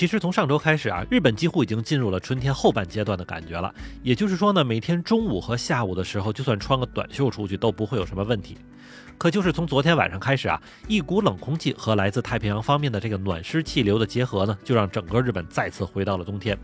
[0.00, 3.70] 其实从上周开始啊，日本几乎已经进入了春天后半阶段的感觉了。
[4.02, 8.56] 也就是说呢，每天中午和下午的时候，就算穿个短袖出去都不会有什么问题。
[9.18, 10.58] 可就是从昨天晚上开始啊，
[10.88, 16.58] 一股冷空气和来自太平洋方面的这个暖湿气流的结合呢，就让整个日本再次回到了冬天。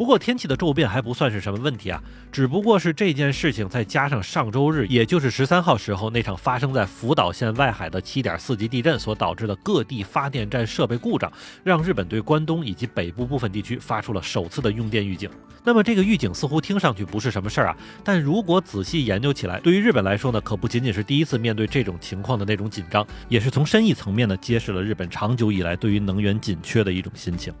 [0.00, 11.30] 不过天气的骤变还不算是什么问题啊，只不过是这件事情再加上上周日，也就是十三号时候那场发生在福岛县外海的七点四级地震所导致的各地发电站设备故障，
[11.62, 15.28] 让日本对关东以及北部部分地区发出了首次的用电预警。
[15.62, 27.52] 那么这个预警似乎听上去不是什么事儿啊，但如果仔细研究起来，对于日本来说呢，可不仅仅是第一次面对这种情况的那种紧张，也是从深意层面呢揭示了日本长久以来对于能源紧缺的一种心情。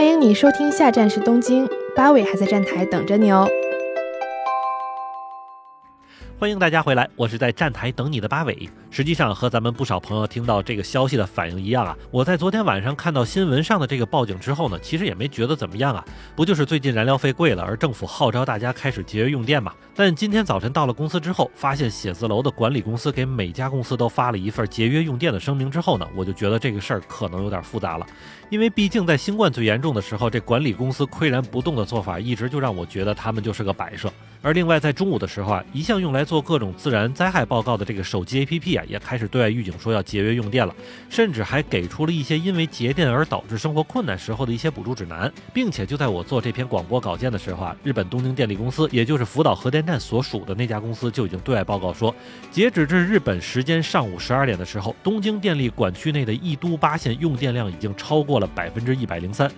[0.00, 3.46] 欢迎你收听，下站是东京，八尾还在站台等着你哦。
[6.40, 8.66] 欢迎大家回来，我是在站台等你的八尾。
[8.90, 16.02] 实际上和咱们不少朋友听到这个消息的反应一样啊，我在昨天晚上看到新闻上的这个报警之后呢，其实也没觉得怎么样啊，
[16.34, 19.74] 不就是最近燃料费贵了，而政府号召大家开始节约用电嘛。
[19.94, 28.06] 但今天早晨到了公司之后，发现写字楼的管理公司给每家公司都发了一份节约用电的声明之后呢，我就觉得这个事儿可能有点复杂了，
[28.48, 34.10] 因为毕竟在新冠最严重的时候，这管理公司岿然不动的做法，一直就让我觉得他们就是个摆设。
[34.42, 40.72] 而另外在中午的时候啊，一向用来做各种自然灾害报告的这个手机 APP 啊，也开始对外预警说要节约用电了，
[41.08, 52.14] 甚至还给出了一些因为节电而导致生活困难时候的一些补助指南，并且就在我做这篇广播稿件的时候啊，日本东京电力公司，也就是福岛核电站所属的那家公司就已经对外报告说，
[52.52, 59.50] 截止至日本时间上午十二点的时候，东京电力管区内的一都八县用电量已经超过了百分之一百零三。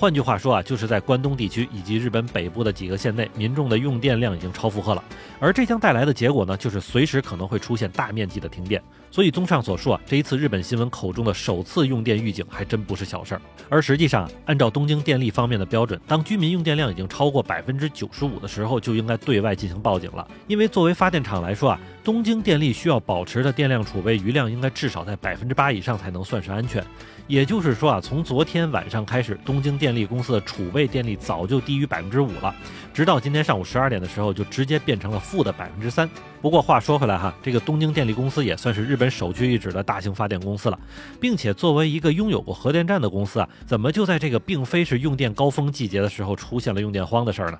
[0.00, 5.02] 换句话说啊，就是在关东地区以及日本北部的几个县内，民众的用电量已经超负荷了，
[5.40, 8.80] 而这将带来的结果呢，就是随时可能会出现大面积的停电。
[9.10, 13.40] 所以，综上所述啊，这一次日本新闻口中的首次用电预警还真不是小事儿。
[13.68, 20.24] 而实际上，按照东京电力方面的标准，当居民用电量已经超过百分之九十五的时候，就应该对外进行报警了。
[20.46, 26.82] 因为作为发电厂来说啊，东京电力需要保持的电量储备余量应该至少在百分之八以上才能算是安全。
[27.26, 32.54] 也就是说啊，从昨天晚上开始，东京电力公司的储备电力早就低于百分之五了，
[32.94, 36.08] 直到今天上午十二点的时候，就直接变成了负的百分之三。
[36.40, 40.80] 不过话说回来哈，这个东京电力公司也算是日本首屈一指的大型发电公司了，
[41.20, 47.58] 并且作为一个拥有过核电站的公司啊，怎么就在这个并非是用电高峰季节的时候出现了用电荒的事儿呢？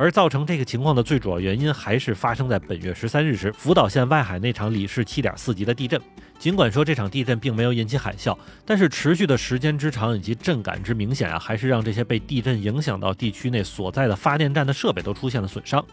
[0.00, 6.00] 而造成这个情况的最主要原因，还是发生在本月十三日时，福岛县外海那场里氏七点四级的地震。
[6.38, 8.34] 尽管说这场地震并没有引起海啸，
[8.64, 15.84] 但是持续的时间之长以及震感之明显啊，还是让这些被地震影响到地区内所在的发电站的设备都出现了损伤。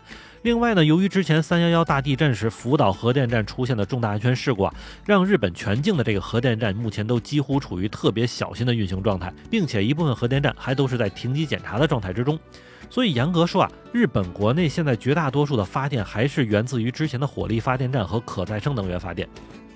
[0.44, 4.74] 另外呢，由于之前三幺幺大地震时福岛核电站出现的重大安全事故啊，
[5.06, 12.40] 让日本全境的这个核电站目前都几乎处于特别小心的运行状态，并且一部分核电站还都是在停机检查的状态之中。
[12.90, 19.28] 所以严格说啊，日本国内现在绝大多数的发电还是源自于之前的火力发电站和可再生能源发电。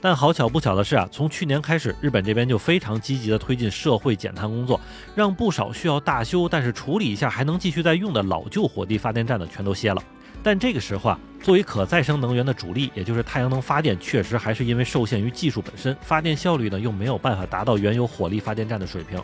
[0.03, 4.79] 但好巧不巧的是啊，从去年开始，日本这边就非常积极地推进社会减碳工作，
[5.13, 10.01] 让不少需要大修但是处理一下还能继续在用的老旧火力发电站呢全都歇了。
[10.41, 19.21] 但这个时候啊，作为可再生能源的主力，也就是太阳能发电，确实还是因为受限于技术本身，发电效率呢又没有办法达到原有火力发电站的水平。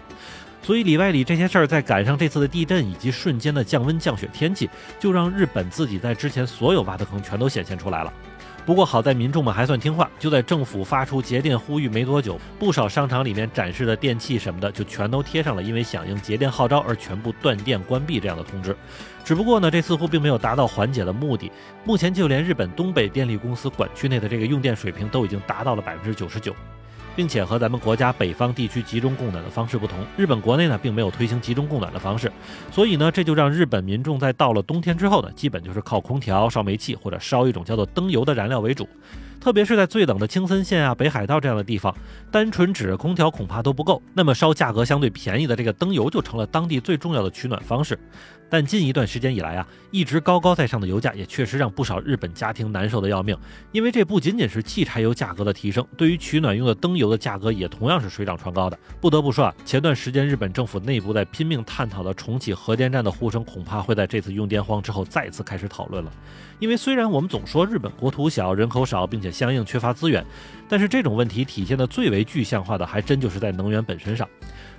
[0.68, 4.70] 所以里外里这些事儿，再赶上这次的地震以及瞬间的降温降雪天气，
[5.00, 8.12] 就让日本自己在之前所有挖的坑全都显现出来了。
[8.66, 18.76] 不过好在民众们还算听话，就在政府发出节电呼吁没多久，不少商场里面展示的电器什么的，就全都贴上了因为响应节电号召而全部断电关闭这样的通知。
[19.24, 21.50] 只不过呢，这似乎并没有达到缓解的目的。
[21.86, 26.54] 目前就连日本东北电力公司管区内的这个用电水平都已经达到了百分之九十九。
[27.18, 32.32] 并且和咱们国家北方地区集中供暖的方式不同，日本国内呢并没有推行集中供暖的方式，
[32.72, 38.88] 所以呢这就让日本民众在到了冬天之后呢，基本就是靠空调、烧煤气或者烧一种叫做灯油的燃料为主。
[39.40, 41.96] 特别是在最冷的青森县啊、北海道这样的地方，
[42.32, 47.98] 单纯指着空调恐怕都不够，那么烧价格相对便宜的这个灯油就成了当地最重要的取暖方式。
[48.50, 53.38] 但近一段时间以来啊，一直高高在上的油价也确实让不少日本家庭难受的要命。
[53.74, 58.80] 因为这不仅仅是汽柴油价格的提升，对于取暖用的灯油的价格也同样是水涨船高的。
[59.02, 66.12] 不得不说啊，前段时间日本政府内部在拼命探讨的重启核电站的呼声，恐怕会在这次用电荒之后再次开始讨论了。
[66.60, 70.26] 因为虽然我们总说日本国土小、人口少，并且相应缺乏资源，
[70.68, 74.28] 但是这种问题体现的最为具象化的，还真就是在能源本身上。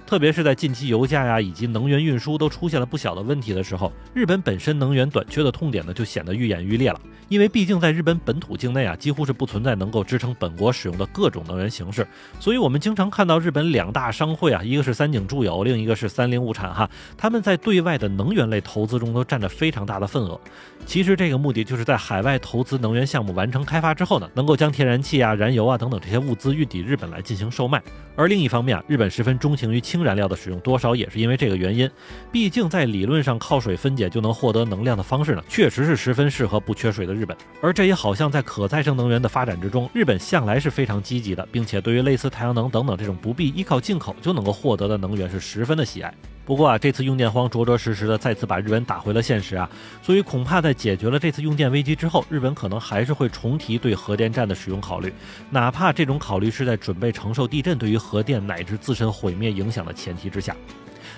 [0.08, 6.98] 特别是在近期油价呀以及能源运输都出现了不小的问题的时候，日本本身能源短缺的痛点呢就显得愈演愈烈了。
[7.28, 12.08] 因为毕竟在日本本土境内啊，几乎是不存在能够支撑本国使用的各种能源形式，
[12.40, 16.88] 所以我们经常看到日本两大商会啊，一个是三井住友，另一个是三菱物产哈，
[17.18, 20.40] 他们在对外的能源类投资中都占着非常大的份额。
[20.86, 27.82] 其实这个目的就是在海外投资能源项目完成开发之后呢，能够将天然气啊、燃油啊等等这些物资运抵日本来进行售卖。
[28.16, 31.90] 而另一方面啊，日本十分钟情于燃料的使用，多少也是因为这个原因。
[32.32, 37.36] 毕竟在理论上靠水分解就能获得能量的方式呢，确实是十分适合不缺水的日本。
[37.60, 46.12] 而这也好像在可再生能源的发展之中，日本向来是非常积极的，并且对于类似太阳能等等这种不必依靠进口就能够获得的能源是十分的喜爱。
[46.48, 49.68] 不过啊，这次用电荒着着实实的再次把日本打回了现实啊，
[50.02, 55.12] 所以恐怕在解决了这次用电危机之后，日本可能还是会重提对核电站的使用考虑，
[55.50, 60.56] 哪怕这种考虑是在准备承受地震对于核电乃至自身毁灭影响的前提之下。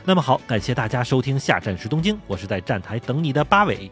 [0.05, 3.89] 那么好，感谢大家收听下站是东京，我是在站台等你的八尾。